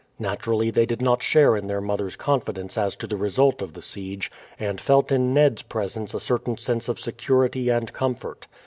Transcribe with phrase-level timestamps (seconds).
[0.17, 3.83] Naturally they did not share in their mother's confidence as to the result of the
[3.83, 8.47] siege, and felt in Ned's presence a certain sense of security and comfort.